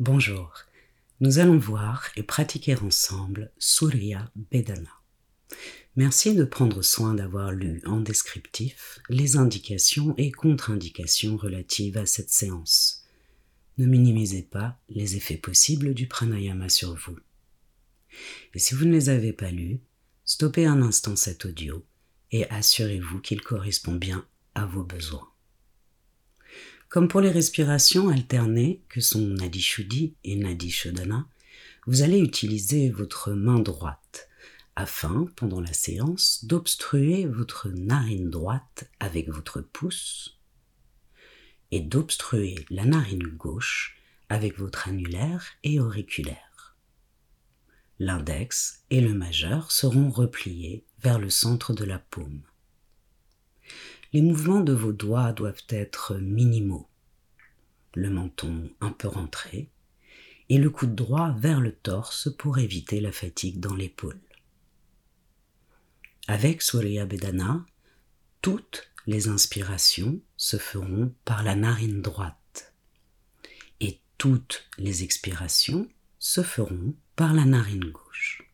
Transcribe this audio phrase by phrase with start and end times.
[0.00, 0.52] Bonjour,
[1.20, 4.90] nous allons voir et pratiquer ensemble Surya Bedana.
[5.94, 12.30] Merci de prendre soin d'avoir lu en descriptif les indications et contre-indications relatives à cette
[12.30, 13.04] séance.
[13.78, 17.16] Ne minimisez pas les effets possibles du pranayama sur vous.
[18.52, 19.78] Et si vous ne les avez pas lus,
[20.24, 21.86] stoppez un instant cet audio
[22.32, 24.26] et assurez-vous qu'il correspond bien
[24.56, 25.33] à vos besoins.
[26.94, 31.26] Comme pour les respirations alternées que sont Nadi Shuddhi et Nadi Shodhana,
[31.88, 34.28] vous allez utiliser votre main droite
[34.76, 40.38] afin, pendant la séance, d'obstruer votre narine droite avec votre pouce
[41.72, 46.76] et d'obstruer la narine gauche avec votre annulaire et auriculaire.
[47.98, 52.42] L'index et le majeur seront repliés vers le centre de la paume.
[54.14, 56.88] Les mouvements de vos doigts doivent être minimaux,
[57.94, 59.72] le menton un peu rentré
[60.48, 64.20] et le coude droit vers le torse pour éviter la fatigue dans l'épaule.
[66.28, 67.66] Avec Surya Bedana,
[68.40, 72.72] toutes les inspirations se feront par la narine droite
[73.80, 75.88] et toutes les expirations
[76.20, 78.48] se feront par la narine gauche.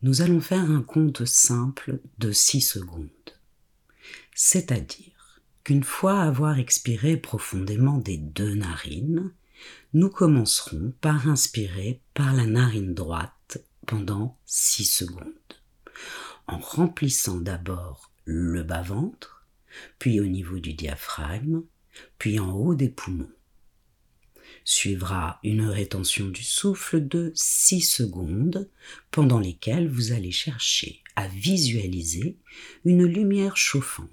[0.00, 3.10] Nous allons faire un compte simple de 6 secondes
[4.36, 9.32] c'est-à-dire qu'une fois avoir expiré profondément des deux narines,
[9.94, 15.32] nous commencerons par inspirer par la narine droite pendant 6 secondes,
[16.46, 19.46] en remplissant d'abord le bas-ventre,
[19.98, 21.62] puis au niveau du diaphragme,
[22.18, 23.32] puis en haut des poumons.
[24.64, 28.68] Suivra une rétention du souffle de 6 secondes
[29.10, 32.36] pendant lesquelles vous allez chercher à visualiser
[32.84, 34.10] une lumière chauffante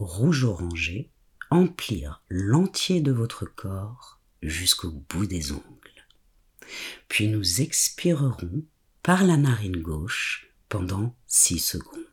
[0.00, 1.10] rouge-orangé
[1.50, 6.08] emplir l'entier de votre corps jusqu'au bout des ongles.
[7.08, 8.64] Puis nous expirerons
[9.02, 12.04] par la narine gauche pendant 6 secondes,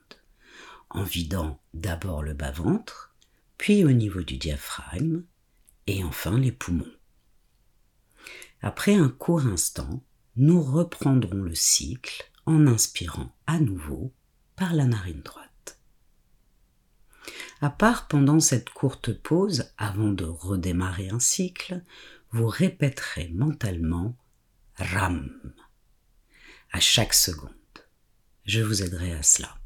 [0.90, 3.16] en vidant d'abord le bas-ventre,
[3.58, 5.24] puis au niveau du diaphragme,
[5.86, 6.92] et enfin les poumons.
[8.62, 10.04] Après un court instant,
[10.36, 14.14] nous reprendrons le cycle en inspirant à nouveau
[14.56, 15.47] par la narine droite
[17.62, 21.81] à part pendant cette courte pause avant de redémarrer un cycle,
[22.31, 24.16] vous répéterez mentalement
[24.78, 25.31] Ram
[26.72, 27.51] à chaque seconde.
[28.45, 29.57] Je vous aiderai à cela.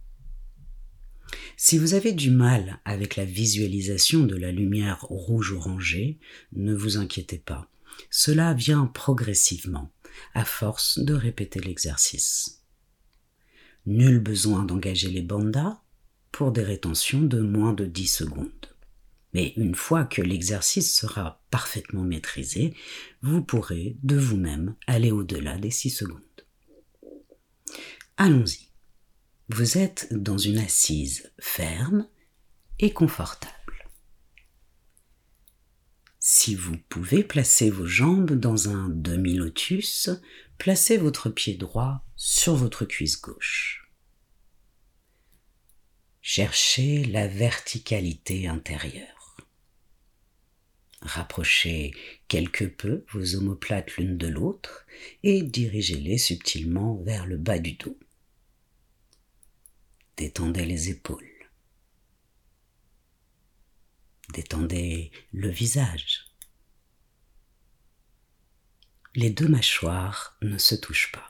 [1.58, 6.20] Si vous avez du mal avec la visualisation de la lumière rouge-orangée,
[6.54, 7.70] ne vous inquiétez pas.
[8.10, 9.92] Cela vient progressivement,
[10.34, 12.64] à force de répéter l'exercice.
[13.86, 15.81] Nul besoin d'engager les bandas,
[16.32, 18.76] pour des rétentions de moins de 10 secondes.
[19.34, 22.74] Mais une fois que l'exercice sera parfaitement maîtrisé,
[23.22, 26.22] vous pourrez de vous-même aller au-delà des 6 secondes.
[28.18, 28.68] Allons-y.
[29.50, 32.08] Vous êtes dans une assise ferme
[32.80, 33.56] et confortable.
[36.20, 40.10] Si vous pouvez placer vos jambes dans un demi-lotus,
[40.58, 43.81] placez votre pied droit sur votre cuisse gauche.
[46.22, 49.38] Cherchez la verticalité intérieure.
[51.02, 51.96] Rapprochez
[52.28, 54.86] quelque peu vos omoplates l'une de l'autre
[55.24, 57.98] et dirigez-les subtilement vers le bas du dos.
[60.16, 61.28] Détendez les épaules.
[64.32, 66.28] Détendez le visage.
[69.16, 71.30] Les deux mâchoires ne se touchent pas.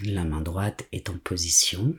[0.00, 1.96] La main droite est en position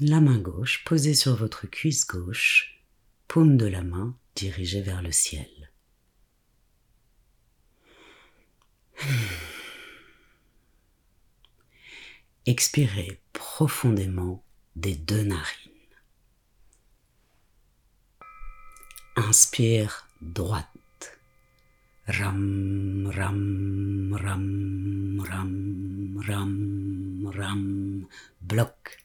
[0.00, 2.82] la main gauche posée sur votre cuisse gauche,
[3.28, 5.70] paume de la main dirigée vers le ciel.
[12.46, 14.44] Expirez profondément
[14.76, 15.70] des deux narines.
[19.16, 20.68] Inspire droite.
[22.06, 28.06] Ram, ram, ram, ram, ram, ram,
[28.42, 29.03] bloc.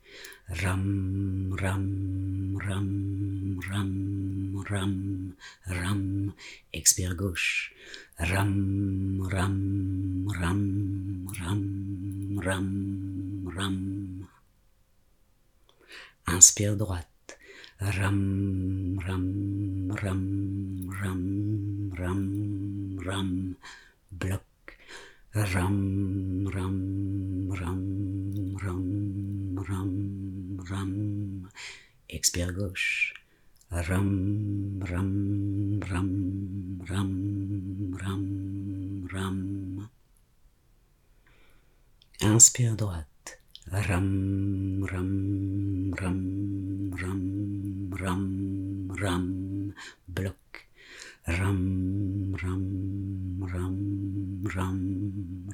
[0.52, 5.34] Ram, ram, ram, ram, ram,
[5.68, 6.34] ram.
[6.74, 7.72] Expire gauche.
[8.18, 14.28] Ram, ram, ram, ram, ram, ram.
[16.34, 17.38] Inspire droite.
[17.80, 23.56] Ram, ram, ram, ram, ram, ram.
[24.10, 24.42] Bloc.
[25.32, 31.50] Ram, ram, ram, ram, ram, ram.
[32.12, 33.14] Expire gauche.
[33.70, 39.90] Ram, ram, ram, ram, ram, ram.
[42.20, 43.38] Inspire droite.
[43.72, 49.74] Ram, ram, ram, ram, ram, ram.
[50.08, 50.66] Bloc.
[51.28, 54.82] Ram, ram, ram, ram,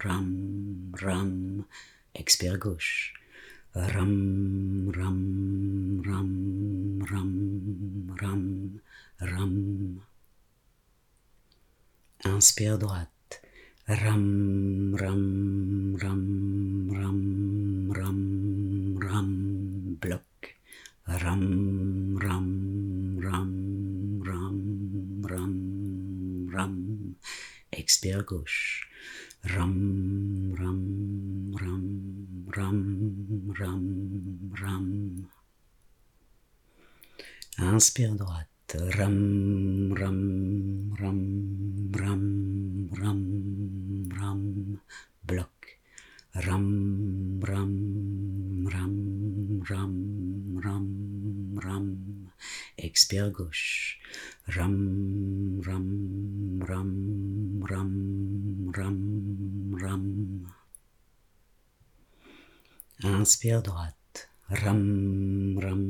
[0.02, 1.66] ram, ram.
[2.13, 3.13] Expire gauche.
[3.75, 8.80] Ram, ram, ram, ram, ram,
[9.19, 10.01] ram.
[12.24, 13.42] Inspire droite.
[13.86, 19.98] Ram, ram, ram, ram, ram, ram.
[20.00, 20.24] Bloc.
[21.06, 27.16] Ram, ram, ram, ram, ram, ram.
[27.74, 28.88] Expire gauche.
[29.44, 30.14] Ram, ram,
[32.56, 32.80] ram,
[33.60, 33.84] ram,
[34.62, 35.28] ram.
[37.60, 38.78] Inspire droite.
[38.98, 41.22] Ram, ram, ram,
[42.00, 42.24] ram,
[43.00, 43.22] ram,
[44.18, 44.80] ram.
[45.24, 45.52] Bloc.
[46.34, 47.74] Ram, ram,
[48.74, 48.96] ram,
[49.69, 49.96] ram,
[50.63, 51.86] ram, ram.
[52.78, 54.00] Expire gauche.
[54.48, 55.88] Ram, ram,
[56.69, 56.92] ram,
[57.69, 60.56] ram, ram, ram.
[63.15, 64.27] Inspire droite.
[64.50, 65.83] Ram, ram,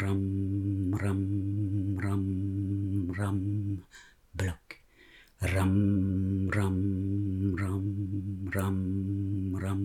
[0.00, 0.22] ram,
[1.02, 1.22] ram,
[2.04, 3.38] ram, ram.
[4.32, 4.64] Bloc.
[5.40, 6.78] Ram, ram,
[7.60, 7.84] ram,
[8.54, 8.78] ram,
[9.62, 9.82] ram,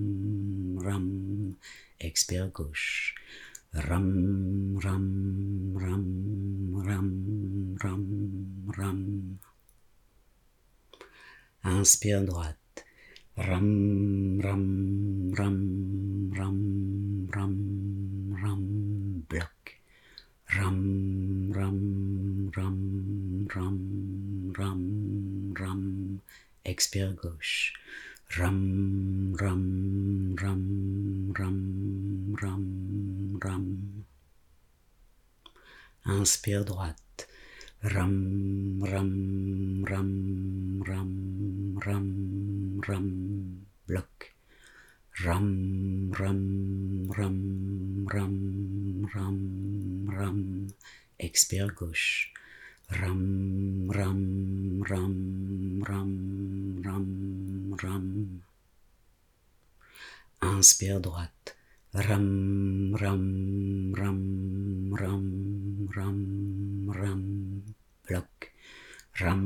[0.86, 1.56] ram.
[2.00, 3.13] Expire gauche.
[3.74, 6.06] Ram, ram, ram,
[6.88, 8.04] ram, ram,
[8.77, 9.39] ram.
[11.66, 12.57] Inspire droite.
[13.36, 17.56] Ram, ram, ram, ram, ram,
[18.44, 19.25] ram.
[19.27, 19.81] Bloc.
[20.56, 23.80] Ram, ram, ram, ram,
[24.56, 26.21] ram, ram.
[26.74, 27.72] Expire gauche.
[28.36, 30.64] Ram, ram, ram,
[31.38, 33.66] ram, ram, ram.
[36.08, 37.28] Inspire droite.
[37.84, 38.16] Ram,
[38.92, 41.12] ram, ram, ram,
[41.86, 43.08] ram, ram.
[43.88, 44.34] Bloc.
[45.24, 46.42] Ram, ram,
[47.18, 47.38] ram,
[48.16, 48.36] ram,
[49.14, 49.40] ram,
[50.18, 50.68] ram.
[51.19, 52.34] Expire gauche.
[52.94, 55.16] Ram, ram, ram,
[55.90, 56.12] ram,
[56.86, 58.42] ram, ram.
[60.44, 61.56] Inspire droite.
[61.92, 65.25] Ram, ram, ram, ram,
[65.95, 67.63] ram, ram.
[68.07, 68.51] Bloc.
[69.19, 69.44] Ram,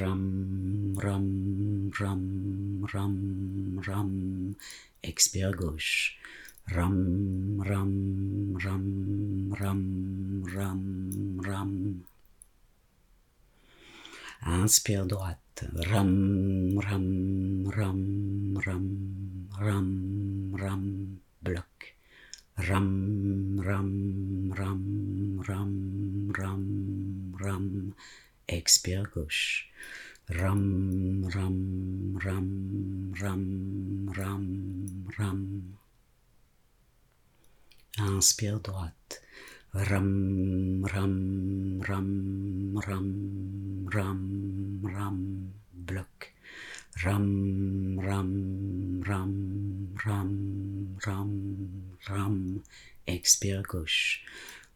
[0.00, 4.56] ram, ram, ram, ram, ram.
[5.02, 6.18] Expire gauche.
[6.74, 7.92] Ram, ram,
[8.64, 8.84] ram,
[9.60, 9.82] ram,
[10.52, 12.15] ram, ram.
[14.46, 15.66] Inspire droite.
[15.90, 21.20] Ram, ram, ram, ram, ram, ram.
[21.42, 21.66] Bloc.
[22.56, 27.94] Ram, ram, ram, ram, ram, ram.
[28.46, 29.66] Expire gauche.
[30.28, 35.78] Ram, ram, ram, ram, ram, ram.
[37.98, 39.18] Inspire droite.
[39.76, 45.52] Ram, ram, ram, ram, ram, ram.
[45.74, 46.32] Bloc.
[47.04, 51.30] Ram, ram, ram, ram, ram,
[52.08, 52.62] ram.
[53.06, 54.24] Expire gauche.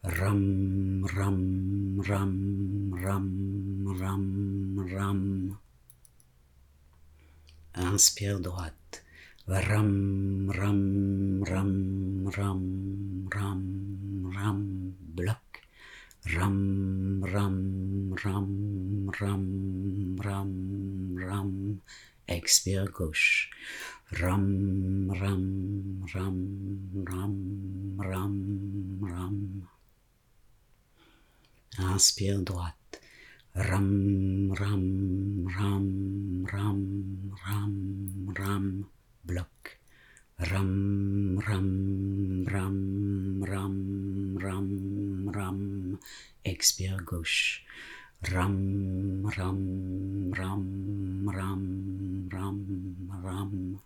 [0.04, 5.58] Ram, ram, ram, ram, ram, ram.
[7.74, 9.00] Inspire droite.
[9.48, 13.79] Ram, ram, ram, ram, ram.
[15.20, 15.50] Bloc.
[16.34, 20.52] Ram, ram, ram, ram, ram,
[21.18, 21.80] ram.
[22.26, 23.50] Expire gauche.
[24.20, 25.44] Ram, ram,
[26.14, 26.38] ram,
[27.10, 27.36] ram,
[28.08, 28.36] ram,
[29.12, 29.68] ram.
[31.78, 32.96] Inspire droite.
[33.54, 34.84] Ram, ram,
[35.56, 36.82] ram, ram,
[37.44, 37.74] ram,
[38.38, 38.86] ram.
[39.24, 39.80] Bloc.
[40.38, 45.98] Ram, ram, ram, ram, ram, ram.
[46.44, 47.62] Expire gauche.
[48.22, 52.58] Ram, ram, ram, ram, ram,
[53.24, 53.80] ram.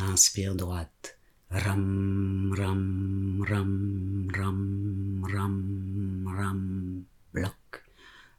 [0.00, 1.14] Inspire droite.
[1.50, 7.06] Ram, ram, ram, ram, ram, ram.
[7.32, 7.82] Bloc.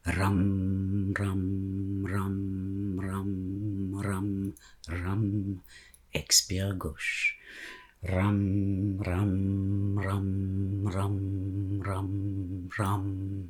[0.05, 4.53] Ram, ram, ram, ram, ram,
[4.87, 5.61] ram.
[6.13, 7.38] Expire gauche.
[8.01, 13.49] Ram, ram, ram, ram, ram, ram.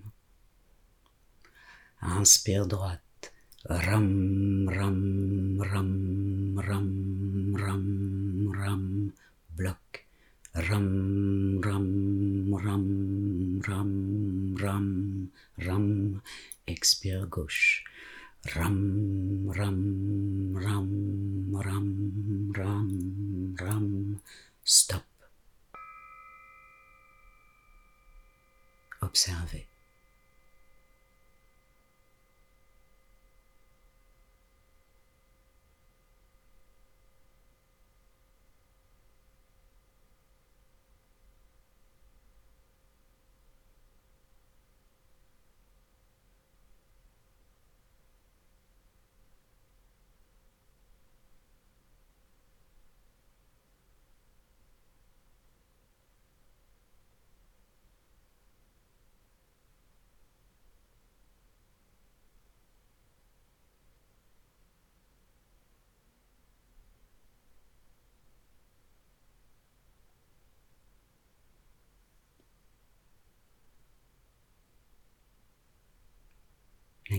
[2.17, 3.29] Inspire droite.
[3.69, 9.13] Ram, ram, ram, ram, ram, ram.
[9.55, 10.01] Bloc.
[10.55, 15.29] Ram, ram, ram, ram, ram,
[15.59, 16.21] ram.
[16.65, 17.83] Expire gauche.
[18.55, 20.89] Ram, ram, ram,
[21.61, 24.19] ram, ram, ram.
[24.71, 25.03] Stop.
[29.01, 29.65] Observez.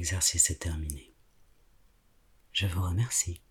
[0.00, 1.12] L'exercice est terminé.
[2.52, 3.42] Je vous remercie.